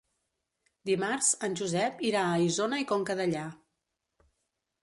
[0.89, 3.45] Dimarts en Josep irà a Isona i Conca Dellà.